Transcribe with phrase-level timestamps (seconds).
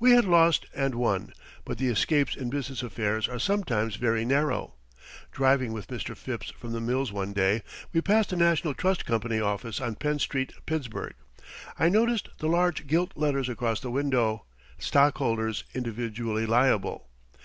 [0.00, 1.32] We had lost and won,
[1.64, 4.74] but the escapes in business affairs are sometimes very narrow.
[5.30, 6.16] Driving with Mr.
[6.16, 7.62] Phipps from the mills one day
[7.92, 11.14] we passed the National Trust Company office on Penn Street, Pittsburgh.
[11.78, 14.44] I noticed the large gilt letters across the window,
[14.80, 17.08] "Stockholders individually liable."